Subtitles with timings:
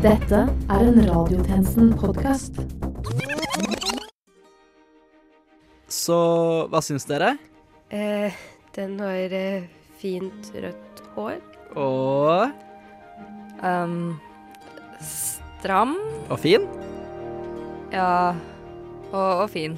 [0.00, 2.56] Dette er en Radiotjenesten-podkast.
[5.90, 6.16] Så
[6.72, 7.34] hva syns dere?
[7.92, 8.32] Eh,
[8.76, 9.68] den har eh,
[10.00, 11.38] fint rødt hår.
[11.76, 12.50] Og
[13.60, 14.16] Um,
[15.04, 15.90] stram.
[16.32, 16.62] Og fin?
[17.92, 18.32] Ja.
[19.12, 19.74] Og, og fin.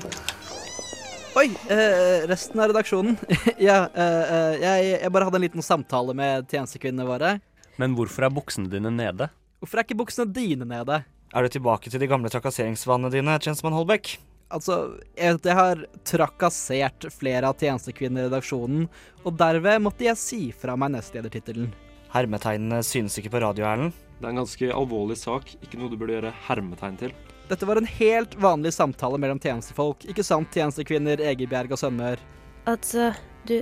[1.34, 3.16] Oi, eh, resten av redaksjonen.
[3.58, 7.32] ja, eh, eh, jeg, jeg bare hadde en liten samtale med tjenestekvinnene våre.
[7.80, 9.32] Men hvorfor er buksene dine nede?
[9.62, 10.96] Hvorfor er ikke buksene dine nede?
[11.30, 14.16] Er du tilbake til de gamle trakasseringsvanene dine, tjenestemann Holbæk?
[14.50, 18.88] Altså, jeg, vet at jeg har trakassert flere av tjenestekvinnene i redaksjonen,
[19.22, 21.70] og derved måtte jeg si fra meg nestledertittelen.
[22.10, 23.94] Hermetegnene synes ikke på radio, Erlend.
[24.18, 27.14] Det er en ganske alvorlig sak, ikke noe du burde gjøre hermetegn til.
[27.46, 32.18] Dette var en helt vanlig samtale mellom tjenestefolk, ikke sant, tjenestekvinner Egebjerg og Sønnmør?
[32.66, 33.12] Altså,
[33.46, 33.60] du,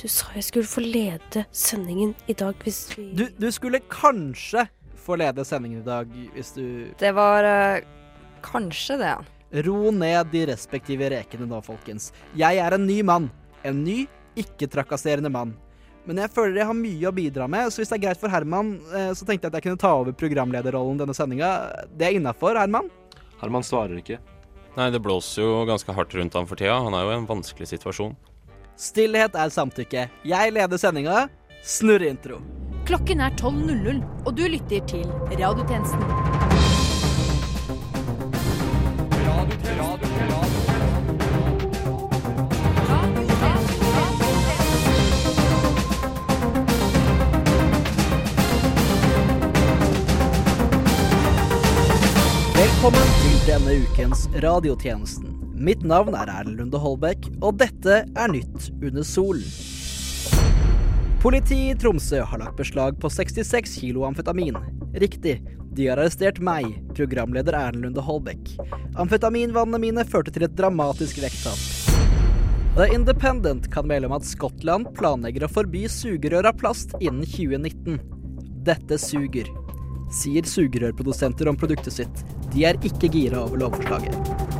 [0.00, 4.64] du sa jeg skulle få lede sendingen i dag hvis vi Du, du skulle kanskje
[5.02, 6.64] få lede sendingen i dag hvis du
[6.98, 7.84] Det var eh,
[8.44, 9.14] kanskje det.
[9.66, 12.10] Ro ned de respektive rekene nå, folkens.
[12.38, 13.28] Jeg er en ny mann.
[13.66, 14.06] En ny,
[14.38, 15.52] ikke-trakasserende mann.
[16.08, 18.32] Men jeg føler jeg har mye å bidra med, så hvis det er greit for
[18.32, 21.52] Herman, eh, så tenkte jeg at jeg kunne ta over programlederrollen denne sendinga.
[21.94, 22.90] Det er innafor, Herman?
[23.42, 24.18] Herman svarer ikke.
[24.72, 26.80] Nei, det blåser jo ganske hardt rundt ham for tida.
[26.80, 28.16] Han er jo i en vanskelig situasjon.
[28.80, 30.08] Stillhet er samtykke.
[30.26, 31.26] Jeg leder sendinga.
[31.62, 32.40] Snurr intro.
[32.86, 35.04] Klokken er 12.00, og du lytter til
[35.38, 36.02] Radiotjenesten.
[52.56, 55.38] Velkommen til denne ukens Radiotjenesten.
[55.54, 59.71] Mitt navn er Erlend Lunde Holbæk, og dette er Nytt under solen.
[61.22, 64.56] Politiet i Tromsø har lagt beslag på 66 kilo amfetamin.
[64.98, 65.36] Riktig,
[65.70, 66.66] de har arrestert meg,
[66.98, 68.56] programleder Erlend Lunde Holbæk.
[68.98, 71.60] Amfetaminvannene mine førte til et dramatisk vekttap.
[72.74, 78.00] The Independent kan melde om at Skottland planlegger å forby sugerør av plast innen 2019.
[78.66, 79.46] Dette suger,
[80.10, 82.26] sier sugerørprodusenter om produktet sitt.
[82.50, 84.51] De er ikke gira over lovforslaget.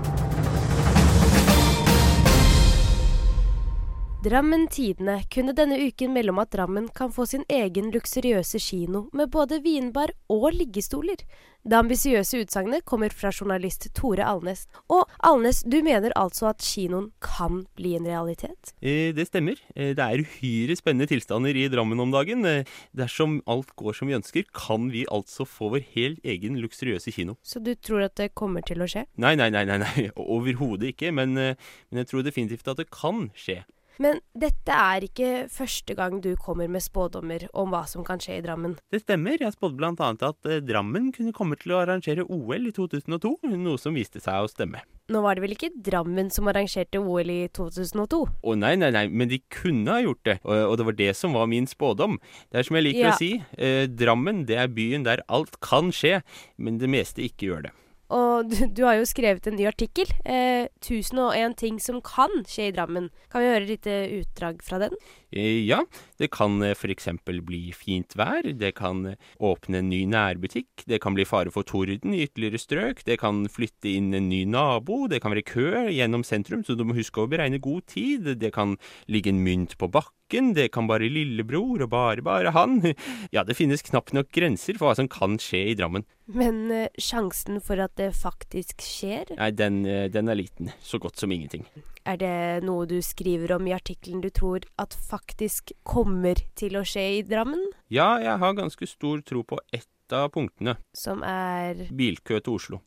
[4.23, 9.09] Drammen Tidende kunne denne uken melde om at Drammen kan få sin egen luksuriøse kino
[9.11, 11.25] med både vinbar og liggestoler.
[11.67, 14.69] Det ambisiøse utsagnet kommer fra journalist Tore Alnes.
[14.95, 18.71] Og Alnes, du mener altså at kinoen kan bli en realitet?
[18.79, 19.59] Eh, det stemmer.
[19.75, 22.47] Eh, det er uhyre spennende tilstander i Drammen om dagen.
[22.47, 22.63] Eh,
[22.95, 27.41] dersom alt går som vi ønsker, kan vi altså få vår helt egen luksuriøse kino.
[27.43, 29.09] Så du tror at det kommer til å skje?
[29.19, 30.11] Nei, nei, nei, nei, nei.
[30.39, 31.11] overhodet ikke.
[31.11, 33.65] Men, men jeg tror definitivt at det kan skje.
[34.01, 38.39] Men dette er ikke første gang du kommer med spådommer om hva som kan skje
[38.39, 38.77] i Drammen.
[38.93, 39.37] Det stemmer.
[39.43, 43.81] Jeg spådde annet at eh, Drammen kunne komme til å arrangere OL i 2002, noe
[43.81, 44.83] som viste seg å stemme.
[45.13, 48.23] Nå var det vel ikke Drammen som arrangerte OL i 2002?
[48.43, 51.11] Å nei, nei, nei, men de kunne ha gjort det, og, og det var det
[51.19, 52.19] som var min spådom.
[52.51, 53.13] Det er som jeg liker Ja.
[53.13, 56.23] å si, eh, Drammen det er byen der alt kan skje,
[56.57, 57.77] men det meste ikke gjør det.
[58.13, 60.11] Og du, du har jo skrevet en ny artikkel.
[60.25, 63.11] Eh, 1001 ting som kan skje i Drammen.
[63.33, 64.97] Kan vi høre et lite utdrag fra den?
[65.33, 65.85] Eh, Ja,
[66.19, 70.85] det kan eh, for eksempel bli fint vær, det kan eh, åpne en ny nærbutikk,
[70.87, 74.43] det kan bli fare for torden i ytterligere strøk, det kan flytte inn en ny
[74.45, 78.35] nabo, det kan være kø gjennom sentrum, så du må huske å beregne god tid,
[78.43, 78.77] det kan
[79.09, 82.81] ligge en mynt på bakken, det kan bare lillebror og bare bare han.
[83.35, 86.05] Ja, det finnes knapt nok grenser for hva som kan skje i Drammen.
[86.33, 91.33] Men sjansen for at det faktisk skjer, Nei, den, den er liten, så godt som
[91.33, 91.67] ingenting.
[92.05, 96.85] Er det noe du skriver om i artikkelen du tror at faktisk kommer til å
[96.87, 97.63] skje i Drammen?
[97.93, 100.77] Ja, jeg har ganske stor tro på ett av punktene.
[100.97, 102.83] Som er Bilkø til Oslo.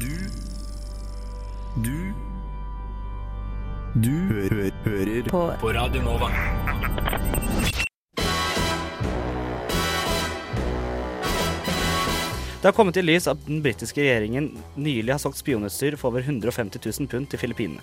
[0.00, 0.14] Du
[1.82, 1.98] Du
[3.92, 6.30] Du hø hører på på Radio Nova.
[12.62, 14.44] Det har kommet i lys at den britiske regjeringen
[14.78, 17.82] nylig har solgt spionutstyr for over 150 000 pund til Filippinene.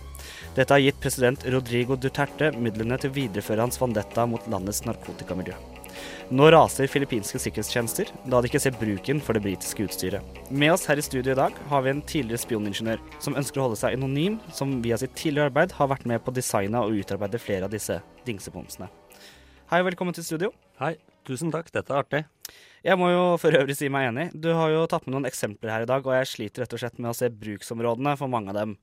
[0.55, 5.57] Dette har gitt president Rodrigo Duterte midlene til å videreføre hans vandetta mot landets narkotikamiljø.
[6.31, 10.39] Nå raser filippinske sikkerhetstjenester, da de ikke ser bruken for det britiske utstyret.
[10.47, 13.67] Med oss her i studio i dag har vi en tidligere spioningeniør som ønsker å
[13.67, 16.95] holde seg anonym, som via sitt tidligere arbeid har vært med på å designe og
[17.03, 17.99] utarbeide flere av disse
[18.29, 18.87] dingsebomsene.
[19.73, 20.55] Hei og velkommen til studio.
[20.79, 20.95] Hei,
[21.27, 22.27] tusen takk, dette er artig.
[22.85, 24.29] Jeg må jo for øvrig si meg enig.
[24.39, 26.79] Du har jo tatt med noen eksempler her i dag, og jeg sliter rett og
[26.79, 28.77] slett med å se bruksområdene for mange av dem.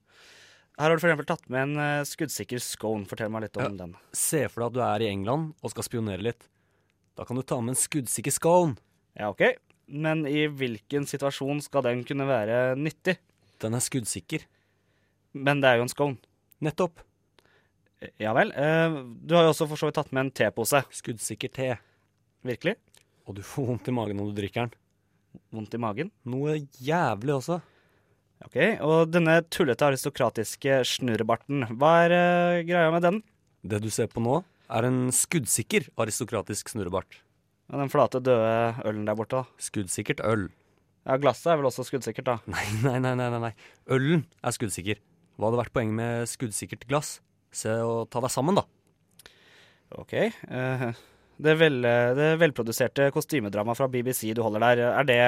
[0.77, 1.25] Her har du f.eks.
[1.31, 3.07] tatt med en eh, skuddsikker scone.
[3.09, 3.71] Fortell meg litt om Ja.
[3.87, 3.95] den.
[4.13, 6.45] Se for deg at du er i England og skal spionere litt.
[7.17, 8.77] Da kan du ta med en skuddsikker scone.
[9.17, 9.41] Ja, OK.
[9.89, 13.17] Men i hvilken situasjon skal den kunne være nyttig?
[13.65, 14.45] Den er skuddsikker.
[15.33, 16.19] Men det er jo en scone.
[16.61, 17.01] Nettopp.
[18.21, 18.53] Ja vel.
[18.53, 20.83] Eh, du har jo også for så vidt tatt med en tepose.
[20.93, 21.71] Skuddsikker te.
[22.45, 22.77] Virkelig?
[23.26, 24.75] Og du får vondt i magen når du drikker den.
[25.55, 26.11] Vondt i magen?
[26.28, 27.61] Noe jævlig også.
[28.44, 33.23] Ok, Og denne tullete aristokratiske snurrebarten, hva er uh, greia med den?
[33.67, 37.23] Det du ser på nå, er en skuddsikker aristokratisk snurrebart.
[37.70, 39.62] Ja, den flate, døde ølen der borte, da?
[39.62, 40.46] Skuddsikkert øl.
[41.06, 42.37] Ja, glasset er vel også skuddsikkert, da?
[42.52, 43.52] Nei, nei, nei, nei, nei.
[43.94, 45.00] Ølen er skuddsikker.
[45.37, 47.17] Hva hadde vært poenget med skuddsikkert glass?
[47.56, 48.67] Se og ta deg sammen, da.
[49.96, 50.12] Ok.
[50.19, 50.87] eh,
[51.43, 51.81] det, vel,
[52.17, 55.19] det velproduserte kostymedramaet fra BBC du holder der, er det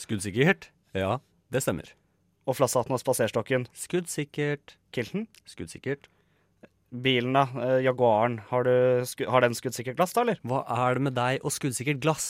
[0.00, 0.70] Skuddsikkert?
[0.96, 1.18] Ja,
[1.52, 1.92] det stemmer.
[2.48, 3.68] Og flasshatten og spaserstokken?
[3.78, 4.74] Skuddsikkert.
[4.94, 5.28] Kilten?
[5.46, 6.08] Skuddsikkert.
[6.92, 7.46] Bilen, da?
[7.62, 8.40] eh, Jaguaren.
[8.50, 10.40] Har, du, sku, har den skuddsikkert glass, da, eller?
[10.44, 12.26] Hva er det med deg og skuddsikkert glass?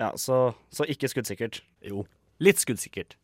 [0.00, 1.60] Ja, så, så ikke skuddsikkert.
[1.84, 2.06] Jo,
[2.40, 3.18] litt skuddsikkert.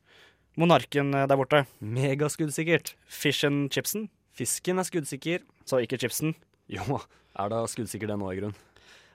[0.60, 1.62] Monarken eh, der borte.
[1.80, 2.96] Megaskuddsikkert.
[3.08, 4.10] Fish and chipsen.
[4.36, 5.46] Fisken er skuddsikker.
[5.68, 6.34] Så ikke chipsen.
[6.72, 6.98] Jo,
[7.38, 8.54] er da skuddsikker den nå, i grunn.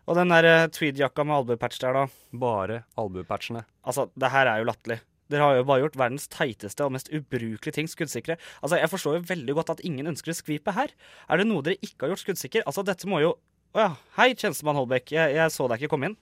[0.07, 2.05] Og den der tweed-jakka med albuepatch der, da.
[2.39, 3.65] Bare albuepatchene.
[3.83, 5.01] Altså, det her er jo latterlig.
[5.27, 8.37] Dere har jo bare gjort verdens teiteste og mest ubrukelige ting skuddsikre.
[8.63, 10.93] Altså, Jeg forstår jo veldig godt at ingen ønsker å skvipe her.
[11.27, 12.63] Er det noe dere ikke har gjort skuddsikker?
[12.65, 13.35] Altså, dette må jo
[13.75, 13.89] Å ja.
[14.15, 15.11] Hei, tjenestemann Holbæk.
[15.11, 16.15] Jeg, jeg så deg ikke komme inn.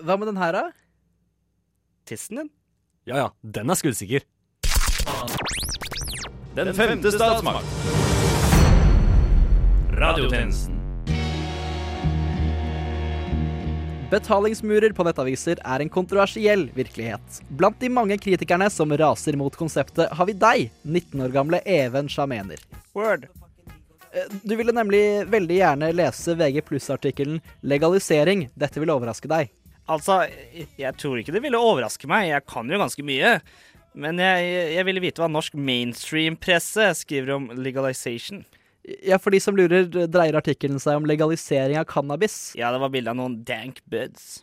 [0.00, 0.62] Hva med den her, da?
[2.08, 2.48] Tissen din?
[3.04, 4.24] Ja ja, den er skuddsikker.
[6.56, 7.68] Den femte statsmakt.
[9.92, 10.80] Radiotjenesten.
[14.14, 17.40] Betalingsmurer på nettaviser er en kontroversiell virkelighet.
[17.58, 22.06] Blant de mange kritikerne som raser mot konseptet, har vi deg, 19 år gamle Even
[22.08, 22.62] Shamener.
[22.94, 23.26] Word.
[24.14, 28.50] Eh, Du ville nemlig veldig gjerne lese VG pluss-artikkelen 'Legalisering'.
[28.54, 29.50] Dette vil overraske deg.
[29.88, 30.28] Altså,
[30.78, 32.28] jeg tror ikke det ville overraske meg.
[32.30, 33.40] Jeg kan jo ganske mye.
[33.94, 38.44] Men jeg, jeg ville vite hva norsk mainstream-presse skriver om legalization.
[38.84, 42.52] Ja, For de som lurer, dreier artikkelen seg om legalisering av cannabis.
[42.58, 44.42] Ja, det var bilde av noen dank buds.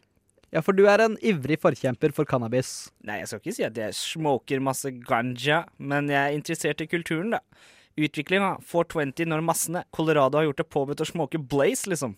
[0.51, 2.89] Ja, for du er en ivrig forkjemper for cannabis.
[3.07, 6.89] Nei, jeg skal ikke si at jeg smoker masse ganja, men jeg er interessert i
[6.91, 7.39] kulturen, da.
[8.01, 9.85] Utviklinga, 420 når massene.
[9.95, 12.17] Colorado har gjort det påbudt å smoke blaze, liksom.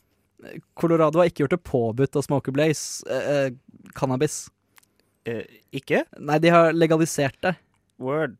[0.80, 3.04] Colorado har ikke gjort det påbudt å smoke blaze.
[3.06, 4.48] Eh, eh, cannabis.
[5.30, 6.04] Eh, ikke?
[6.20, 7.54] Nei, de har legalisert det.
[8.02, 8.40] Word.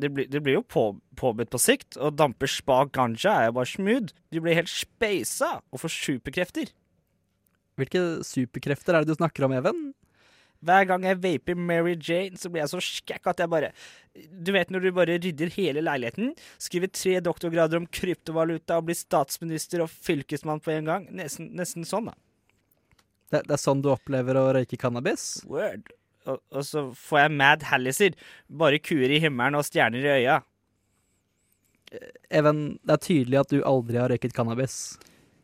[0.00, 0.84] Det blir, det blir jo på,
[1.20, 4.14] påbudt på sikt, og damper spa ganja er jo bare smooth.
[4.32, 6.72] Du blir helt speisa og får superkrefter.
[7.78, 9.92] Hvilke superkrefter er det du snakker om, Even?
[10.62, 13.70] Hver gang jeg vaper Mary Jane, så blir jeg så skækk at jeg bare
[14.14, 18.98] Du vet når du bare rydder hele leiligheten, skriver tre doktorgrader om kryptovaluta og blir
[18.98, 21.08] statsminister og fylkesmann på en gang.
[21.10, 22.14] Nesten, nesten sånn, da.
[23.32, 25.40] Det, det er sånn du opplever å røyke cannabis?
[25.48, 25.90] Word.
[26.26, 28.16] Og, og så får jeg mad halliser.
[28.48, 30.40] Bare kuer i himmelen og stjerner i øya.
[32.32, 34.76] Even, det er tydelig at du aldri har røyket cannabis.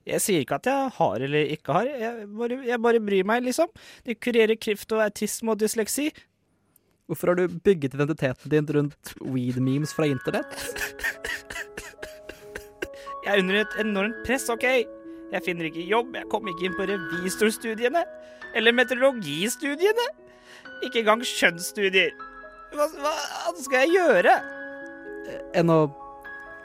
[0.08, 3.42] Jeg sier ikke at jeg har eller ikke har, jeg bare, jeg bare bryr meg,
[3.44, 3.68] liksom.
[4.06, 6.08] Det kurerer kreft og autisme og dysleksi.
[7.08, 10.56] Hvorfor har du bygget identiteten din rundt weed-memes fra internett?
[13.24, 14.64] Jeg er under et enormt press, OK?
[14.64, 18.04] Jeg finner ikke jobb, jeg kommer ikke inn på revisorstudiene.
[18.56, 20.06] Eller meteorologistudiene.
[20.84, 22.12] Ikke engang skjønnsstudier.
[22.74, 24.34] Hva, hva skal jeg gjøre?
[25.56, 25.80] Enn å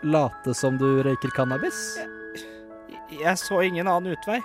[0.04, 1.80] late som du røyker cannabis?
[3.14, 4.42] Jeg så ingen annen utvei.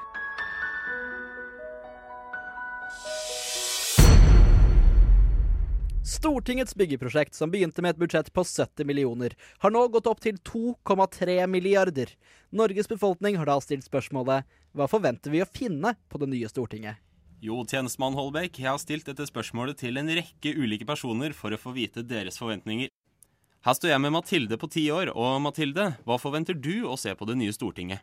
[6.19, 10.41] Stortingets byggeprosjekt, som begynte med et budsjett på 70 millioner, har nå gått opp til
[10.43, 12.11] 2,3 milliarder.
[12.51, 16.99] Norges befolkning har da stilt spørsmålet hva forventer vi å finne på det nye Stortinget?
[17.39, 21.59] Jo, tjenestemann Holbæk, jeg har stilt dette spørsmålet til en rekke ulike personer for å
[21.61, 22.91] få vite deres forventninger.
[23.63, 27.15] Her står jeg med Mathilde på ti år, og Mathilde, hva forventer du å se
[27.15, 28.03] på det nye Stortinget?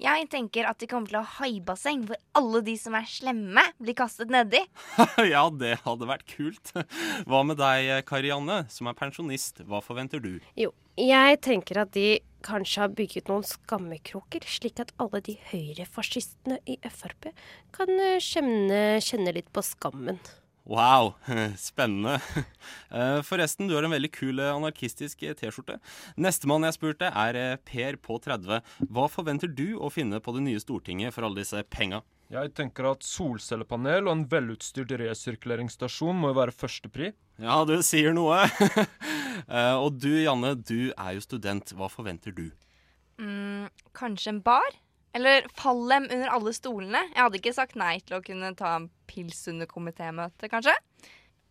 [0.00, 3.64] Jeg tenker at de kommer til å ha haibasseng hvor alle de som er slemme,
[3.82, 4.62] blir kastet nedi.
[5.34, 6.70] ja, det hadde vært kult.
[7.26, 10.36] Hva med deg, Karianne, som er pensjonist, hva forventer du?
[10.54, 16.60] Jo, jeg tenker at de kanskje har bygget noen skammekroker, slik at alle de høyrefascistene
[16.68, 17.30] i Frp
[17.76, 20.20] kan eh, kjenne, kjenne litt på skammen.
[20.70, 21.14] Wow,
[21.70, 22.20] spennende.
[22.90, 25.76] Eh, Forresten, du har en veldig kul eh, anarkistisk T-skjorte.
[26.18, 28.58] Nestemann jeg spurte, er Per på 30.
[28.90, 32.02] Hva forventer du å finne på det nye Stortinget for alle disse penga?
[32.30, 37.08] Jeg tenker at solcellepanel og en velutstyrt resirkuleringsstasjon må jo være førstepri.
[37.42, 38.44] Ja, du sier noe.
[39.48, 41.70] Eh, og du, Janne, du er jo student.
[41.74, 42.50] Hva forventer du?
[43.18, 44.74] Mm, kanskje en bar?
[45.16, 47.00] Eller fallem under alle stolene.
[47.14, 50.74] Jeg hadde ikke sagt nei til å kunne ta en pils under komitémøtet, kanskje.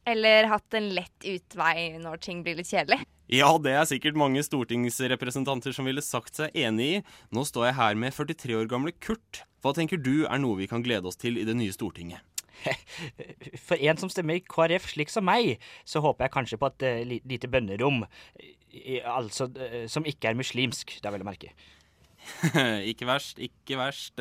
[0.07, 3.01] Eller hatt en lett utvei når ting blir litt kjedelig.
[3.29, 7.03] Ja, det er sikkert mange stortingsrepresentanter som ville sagt seg enig i.
[7.35, 9.43] Nå står jeg her med 43 år gamle Kurt.
[9.63, 12.23] Hva tenker du er noe vi kan glede oss til i det nye Stortinget?
[13.67, 16.87] For en som stemmer i KrF slik som meg, så håper jeg kanskje på et
[16.87, 18.05] uh, lite bønnerom.
[18.69, 21.53] I, altså uh, som ikke er muslimsk, det er vel å merke.
[22.91, 24.19] ikke verst, ikke verst.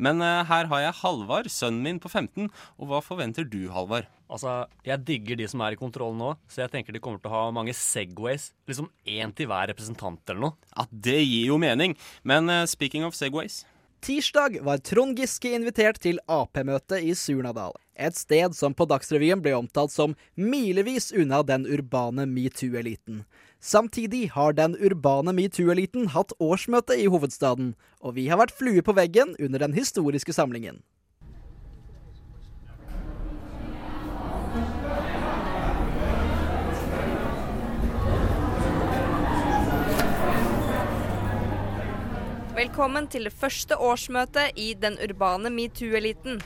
[0.00, 2.48] Men uh, her har jeg Halvard, sønnen min på 15.
[2.78, 4.08] Og hva forventer du, Halvard?
[4.30, 7.32] Altså, Jeg digger de som er i kontroll nå, så jeg tenker de kommer til
[7.32, 8.52] å ha mange Segways.
[8.70, 10.70] Liksom én til hver representant eller noe.
[10.76, 11.96] Ja, Det gir jo mening.
[12.22, 13.64] Men uh, speaking of Segways
[14.00, 17.74] Tirsdag var Trond Giske invitert til Ap-møte i Surnadal.
[18.00, 23.26] Et sted som på Dagsrevyen ble omtalt som milevis unna den urbane metoo-eliten.
[23.60, 28.96] Samtidig har den urbane metoo-eliten hatt årsmøte i hovedstaden, og vi har vært flue på
[28.96, 30.80] veggen under den historiske samlingen.
[42.60, 46.42] Velkommen til det første årsmøtet i den urbane metoo-eliten.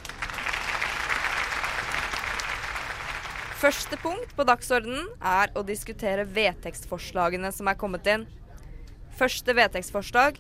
[3.59, 8.29] Første punkt på dagsordenen er å diskutere vedtekstforslagene som er kommet inn.
[9.19, 10.39] Første vedtekstforslag.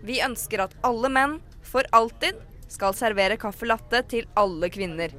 [0.00, 2.38] Vi ønsker at alle menn, for alltid,
[2.72, 5.12] skal servere caffè latte til alle kvinner.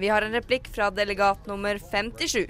[0.00, 2.48] Vi har en replikk fra delegat nummer 57.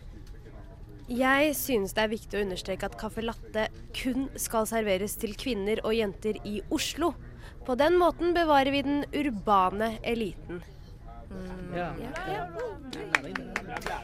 [1.11, 3.65] Jeg synes det er viktig å understreke at caffè latte
[3.97, 7.17] kun skal serveres til kvinner og jenter i Oslo.
[7.67, 10.63] På den måten bevarer vi den urbane eliten.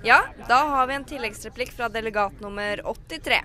[0.07, 0.19] Ja,
[0.51, 3.41] da har vi en tilleggsreplikk fra delegat nummer 83.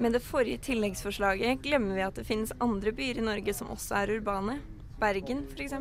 [0.00, 4.00] Med det forrige tilleggsforslaget glemmer vi at det finnes andre byer i Norge som også
[4.00, 4.58] er urbane.
[5.00, 5.76] Bergen, f.eks.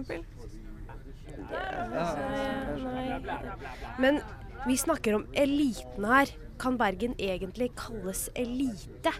[4.00, 4.20] Men
[4.67, 6.32] vi snakker om eliten her.
[6.59, 9.13] Kan Bergen egentlig kalles elite?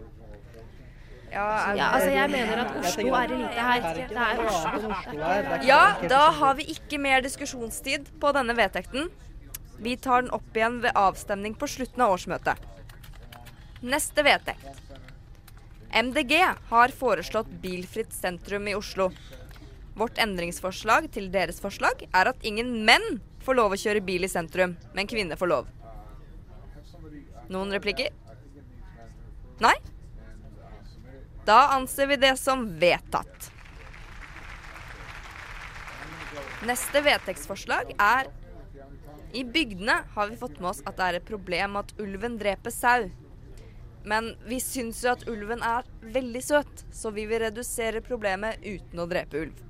[1.32, 3.88] Ja, Ja, altså jeg mener at Oslo er elite her.
[3.98, 5.66] Det er Oslo.
[5.68, 9.10] Ja, da har vi ikke mer diskusjonstid på denne vedtekten.
[9.84, 12.56] Vi tar den opp igjen ved avstemning på slutten av årsmøtet.
[13.84, 14.80] Neste vedtekt.
[15.92, 16.40] MDG
[16.72, 19.10] har foreslått bilfritt sentrum i Oslo.
[19.96, 24.32] Vårt endringsforslag til deres forslag er at ingen menn får lov å kjøre bil i
[24.32, 25.75] sentrum, men kvinner får lov.
[27.54, 28.10] Noen replikker?
[29.62, 29.76] Nei?
[31.46, 33.52] Da anser vi det som vedtatt.
[36.66, 38.32] Neste vedtektsforslag er
[39.36, 42.74] I bygdene har vi fått med oss at det er et problem at ulven dreper
[42.74, 43.12] sau.
[44.06, 45.86] Men vi syns jo at ulven er
[46.16, 49.62] veldig søt, så vi vil redusere problemet uten å drepe ulv.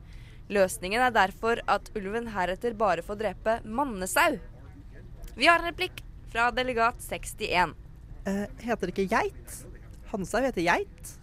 [0.54, 4.38] Løsningen er derfor at ulven heretter bare får drepe mannesau.
[5.36, 6.05] Vi har en replikk
[6.36, 7.70] fra delegat 61.
[8.28, 9.54] Uh, heter det ikke geit?
[10.12, 11.14] Hansau heter geit.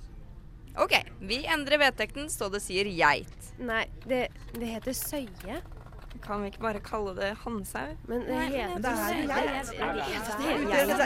[0.81, 3.51] OK, vi endrer vedtekten så det sier geit.
[3.61, 5.59] Nei, det, det heter søye.
[6.23, 7.97] Kan vi ikke bare kalle det Hanshaug?
[8.09, 9.69] Men det heter det er geit.
[9.69, 9.85] Det
[10.81, 10.97] heter-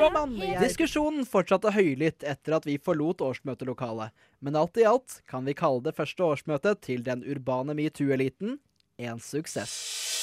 [0.00, 4.10] det er Diskusjonen fortsatte høylytt etter at vi forlot årsmøtelokalet,
[4.42, 8.58] men alt i alt kan vi kalle det første årsmøtet til den urbane metoo-eliten
[8.98, 10.19] en suksess.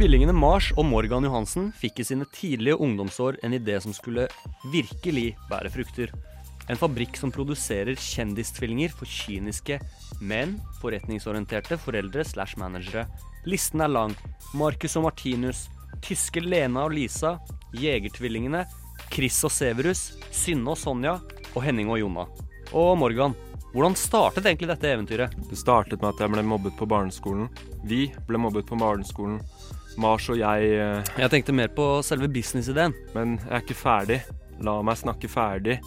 [0.00, 4.22] Tvillingene Mars og Morgan Johansen fikk i sine tidlige ungdomsår en idé som skulle
[4.72, 6.14] virkelig bære frukter.
[6.72, 9.76] En fabrikk som produserer kjendistvillinger for kyniske,
[10.24, 13.04] men forretningsorienterte foreldre slash managere.
[13.44, 14.14] Listen er lang.
[14.56, 15.66] Marcus og Martinus,
[16.00, 17.34] tyske Lena og Lisa,
[17.76, 18.64] Jegertvillingene,
[19.12, 21.18] Chris og Severus, Synne og Sonja
[21.52, 22.24] og Henning og Jonna.
[22.72, 23.36] Og Morgan,
[23.74, 25.36] hvordan startet egentlig dette eventyret?
[25.50, 27.52] Det startet med at jeg ble mobbet på barneskolen.
[27.84, 29.42] Vi ble mobbet på barneskolen.
[29.98, 32.94] Mars og jeg eh, Jeg tenkte mer på selve businessideen.
[33.16, 34.20] Men jeg er ikke ferdig.
[34.62, 35.80] La meg snakke ferdig.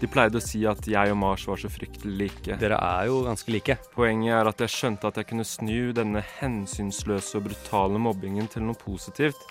[0.00, 2.56] De pleide å si at jeg og Mars var så fryktelig like.
[2.62, 3.76] Dere er jo ganske like.
[3.92, 8.64] Poenget er at jeg skjønte at jeg kunne snu denne hensynsløse og brutale mobbingen til
[8.64, 9.42] noe positivt.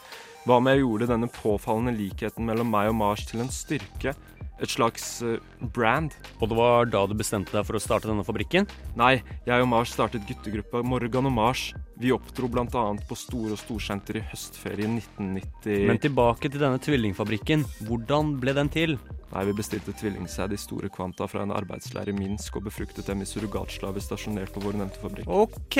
[0.47, 4.15] Hva om jeg gjorde denne påfallende likheten mellom meg og Mars til en styrke?
[4.59, 5.37] Et slags eh,
[5.75, 6.15] brand?
[6.39, 8.67] Og det var da du bestemte deg for å starte denne fabrikken?
[8.99, 11.69] Nei, jeg og Mars startet guttegruppa Morgan og Mars.
[11.99, 12.65] Vi oppdro bl.a.
[13.07, 15.87] på Store og Storsenter i høstferien 1990.
[15.89, 17.65] Men tilbake til denne tvillingfabrikken.
[17.87, 18.95] Hvordan ble den til?
[19.33, 23.21] Nei, Vi bestilte tvillingsæd i store kvanta fra en arbeidsleir i Minsk og befruktet dem
[23.21, 25.27] i surrogatslaver stasjonert på vår nevnte fabrikk.
[25.29, 25.77] Ok,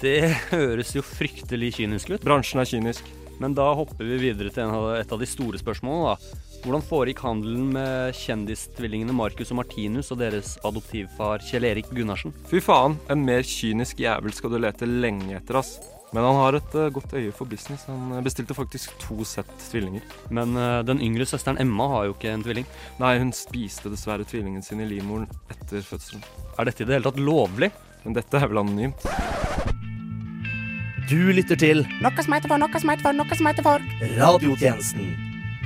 [0.00, 0.16] det
[0.50, 2.24] høres jo fryktelig kynisk ut.
[2.24, 3.12] Bransjen er kynisk.
[3.42, 6.14] Men da hopper vi videre til en av, et av de store spørsmålene.
[6.14, 6.50] da.
[6.64, 12.32] Hvordan foregikk handelen med kjendistvillingene Marcus og Martinus og deres adoptivfar Kjell Erik Gunnarsen?
[12.48, 15.74] Fy faen, en mer kynisk jævel skal du lete lenge etter, ass.
[16.14, 17.84] Men han har et uh, godt øye for business.
[17.90, 20.06] Han bestilte faktisk to sett tvillinger.
[20.32, 22.68] Men uh, den yngre søsteren Emma har jo ikke en tvilling.
[23.02, 26.24] Nei, hun spiste dessverre tvillingen sin i livmoren etter fødselen.
[26.56, 27.68] Er dette i det hele tatt lovlig?
[28.06, 29.04] Men dette er vel anonymt.
[31.10, 34.16] Du lytter til Noe som heter for, noe som heter for, noe som heter for
[34.16, 35.12] Radiotjenesten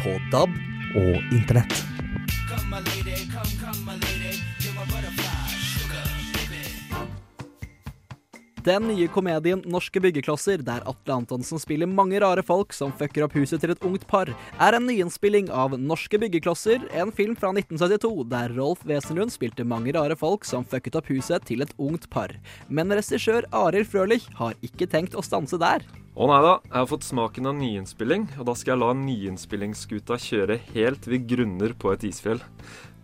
[0.03, 0.59] på DAB
[0.95, 1.85] og Internett.
[8.69, 13.37] Den nye komedien 'Norske byggeklosser', der Atle Antonsen spiller mange rare folk som fucker opp
[13.39, 14.29] huset til et ungt par,
[14.61, 19.95] er en nyinnspilling av 'Norske byggeklosser', en film fra 1972 der Rolf Wesenlund spilte mange
[19.97, 22.35] rare folk som fucket opp huset til et ungt par.
[22.69, 25.81] Men regissør Arild Frølich har ikke tenkt å stanse der.
[26.19, 30.17] Å nei da, jeg har fått smaken av nyinnspilling, og da skal jeg la nyinnspillingsskuta
[30.19, 32.41] kjøre helt ved grunner på et isfjell.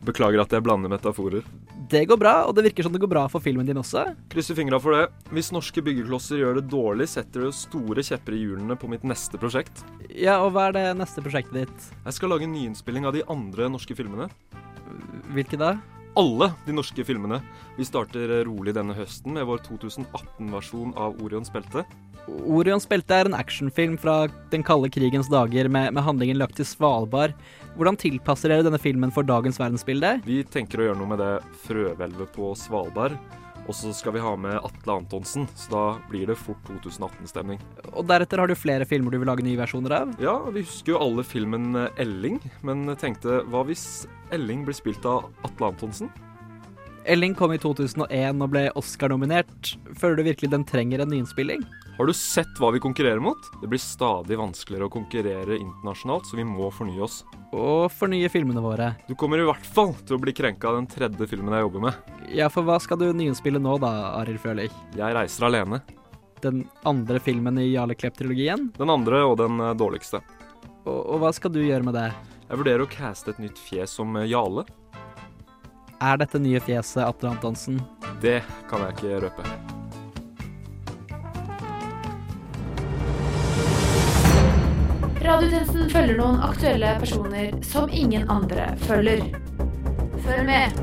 [0.02, 1.46] Beklager at jeg blander metaforer.
[1.92, 4.02] Det går bra, og det virker som det går bra for filmen din også.
[4.34, 5.04] Krysser fingra for det.
[5.30, 9.38] Hvis norske byggeklosser gjør det dårlig, setter det store kjepper i hjulene på mitt neste
[9.38, 9.86] prosjekt.
[10.10, 11.90] Ja, og hva er det neste prosjektet ditt?
[12.02, 14.26] Jeg skal lage en nyinnspilling av de andre norske filmene.
[15.30, 15.76] Hvilke da?
[16.14, 17.40] Alle de norske filmene.
[17.74, 21.82] Vi starter rolig denne høsten med vår 2018-versjon av Orions belte.
[22.30, 26.68] Orions belte er en actionfilm fra den kalde krigens dager med, med handlingen lagt til
[26.68, 27.34] Svalbard.
[27.74, 30.20] Hvordan tilpasser dere denne filmen for dagens verdensbilde?
[30.24, 31.32] Vi tenker å gjøre noe med det
[31.66, 33.18] frøhvelvet på Svalbard.
[33.64, 37.62] Og så skal vi ha med Atle Antonsen, så da blir det fort 2018-stemning.
[37.94, 40.12] Og deretter har du flere filmer du vil lage nye versjoner av?
[40.20, 44.04] Ja, vi husker jo alle filmen Elling, men tenkte hva hvis
[44.34, 46.12] Elling blir spilt av Atle Antonsen?
[47.08, 49.74] Elling kom i 2001 og ble Oscar-nominert.
[49.96, 51.64] Føler du virkelig den trenger en nyinnspilling?
[51.96, 53.38] Har du sett hva vi konkurrerer mot?
[53.60, 57.20] Det blir stadig vanskeligere å konkurrere internasjonalt, så vi må fornye oss.
[57.54, 58.88] Og fornye filmene våre.
[59.06, 61.84] Du kommer i hvert fall til å bli krenka av den tredje filmen jeg jobber
[61.84, 62.16] med.
[62.34, 64.74] Ja, for hva skal du nyinnspille nå da, Arild Frølich?
[64.98, 65.84] Jeg reiser alene.
[66.42, 68.72] Den andre filmen i Jarle Klepp-trilogien?
[68.74, 70.18] Den andre og den eh, dårligste.
[70.82, 72.08] Og, og hva skal du gjøre med det?
[72.48, 74.26] Jeg vurderer å caste et nytt fjes som Jale.
[74.34, 74.66] Jarle.
[76.02, 77.78] Er dette nye fjeset Atle Antonsen?
[78.20, 79.73] Det kan jeg ikke røpe.
[85.24, 89.22] Radiotjenesten følger noen aktuelle personer som ingen andre følger.
[90.20, 90.74] Følg med.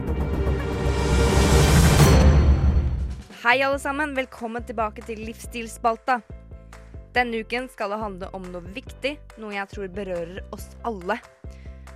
[3.43, 4.15] Hei, alle sammen.
[4.17, 6.17] Velkommen tilbake til Livsstilsspalta.
[7.13, 11.19] Denne uken skal det handle om noe viktig, noe jeg tror berører oss alle.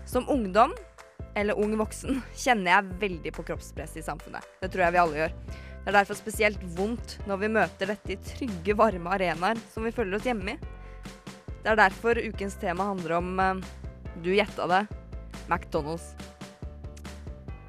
[0.06, 0.78] Som ungdom,
[1.34, 4.46] eller ung voksen, kjenner jeg veldig på kroppspresset i samfunnet.
[4.62, 5.38] Det tror jeg vi alle gjør.
[5.50, 9.98] Det er derfor spesielt vondt når vi møter dette i trygge, varme arenaer som vi
[9.98, 10.75] føler oss hjemme i.
[11.66, 13.56] Det er derfor ukens tema handler om eh,
[14.22, 14.84] Du gjetta det
[15.50, 16.12] McDonald's.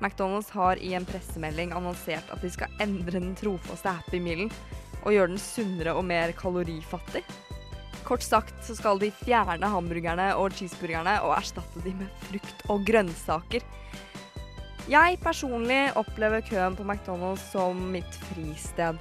[0.04, 4.52] McDonald's har i en pressemelding annonsert at de skal endre den trofaste Happy Mealen
[5.00, 7.24] og gjøre den sunnere og mer kalorifattig.
[8.04, 12.84] Kort sagt så skal de fjerne hamburgerne og cheeseburgerne og erstatte de med frukt og
[12.84, 13.64] grønnsaker.
[14.92, 19.00] Jeg personlig opplever køen på McDonald's som mitt fristed.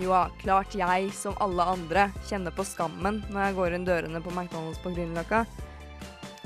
[0.00, 4.22] Jo ja, klart jeg, som alle andre, kjenner på skammen når jeg går inn dørene
[4.24, 5.44] på McDonald's på Grünerløkka.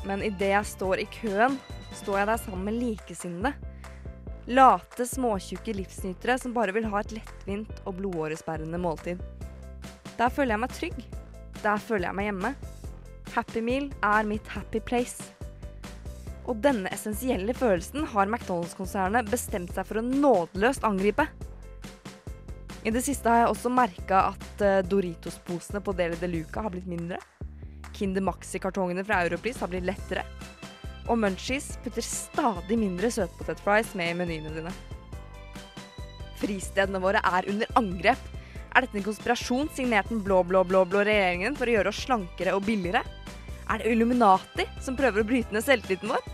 [0.05, 1.57] Men idet jeg står i køen,
[1.97, 3.55] står jeg der sammen med likesinnede.
[4.49, 9.25] Late, småtjukke livsnytere som bare vil ha et lettvint og blodåresperrende måltid.
[10.21, 11.01] Der føler jeg meg trygg.
[11.65, 12.55] Der føler jeg meg hjemme.
[13.33, 15.33] Happy Meal er mitt happy place.
[16.49, 21.29] Og denne essensielle følelsen har McDonald's-konsernet bestemt seg for å nådeløst angripe.
[22.87, 26.73] I det siste har jeg også merka at uh, Doritos-posene på Deli de Luca har
[26.73, 27.19] blitt mindre.
[27.97, 30.23] Kinder Maxi-kartongene fra Europris har blitt lettere.
[31.09, 34.73] Og Munchies putter stadig mindre søtpotetfries med i menyene dine.
[36.39, 38.21] Fristedene våre er under angrep.
[38.77, 42.05] Er dette en konspirasjon signert den blå, blå, blå, blå regjeringen for å gjøre oss
[42.05, 43.03] slankere og billigere?
[43.69, 46.29] Er det Illuminati som prøver å bryte ned selvtilliten vår?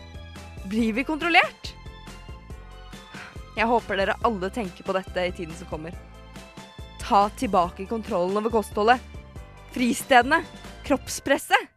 [0.69, 1.73] Blir vi kontrollert?
[3.55, 5.95] Jeg håper dere alle tenker på dette i tiden som kommer.
[7.05, 9.01] Ta tilbake kontrollen over kostholdet.
[9.75, 10.39] Fristedene.
[10.87, 11.69] Kroppspresset.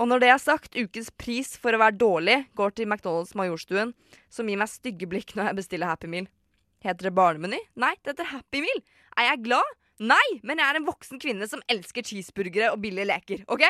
[0.00, 3.92] Og når det er sagt, ukens pris for å være dårlig går til McDonald's Majorstuen,
[4.32, 6.30] som gir meg stygge blikk når jeg bestiller Happy Meal.
[6.80, 7.60] Heter det barnemeny?
[7.76, 8.80] Nei, det heter Happy Meal.
[9.20, 9.76] Er jeg glad?
[10.00, 13.68] Nei, men jeg er en voksen kvinne som elsker cheeseburgere og billige leker, OK?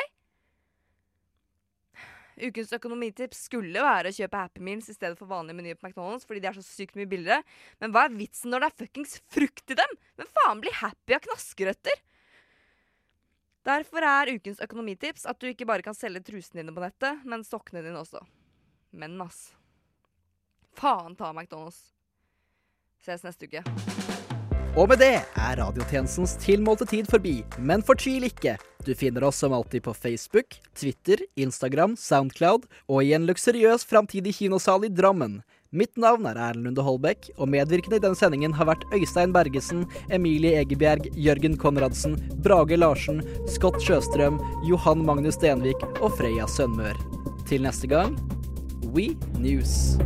[2.35, 6.27] Ukens økonomitips skulle være å kjøpe Happy Meals i stedet for vanlige menyer på McDonald's
[6.27, 7.45] fordi de er så sykt mye billigere.
[7.79, 9.95] Men hva er vitsen når det er fuckings frukt i dem?
[10.19, 12.03] Men faen blir happy av knaskerøtter?
[13.65, 17.47] Derfor er ukens økonomitips at du ikke bare kan selge trusene dine på nettet, men
[17.47, 18.21] sokkene dine også.
[18.93, 19.47] Men ass.
[20.77, 21.79] Faen ta McDonald's.
[23.05, 23.63] Ses neste uke.
[24.75, 28.57] Og med det er radiotjenestens tilmålte tid forbi, men fortvil ikke.
[28.85, 30.45] Du finner oss som alltid på Facebook,
[30.77, 35.39] Twitter, Instagram, Soundcloud og i en luksuriøs framtidig kinosal i Drammen.
[35.73, 39.87] Mitt navn er Erlend Lunde Holbæk, og medvirkende i denne sendingen har vært Øystein Bergesen,
[40.13, 42.13] Emilie Egebjerg, Jørgen Konradsen,
[42.45, 44.37] Brage Larsen, Scott Sjøstrøm,
[44.69, 47.01] Johan Magnus Stenvik og Freya Sønmør.
[47.49, 48.13] Til neste gang
[48.93, 49.97] We News.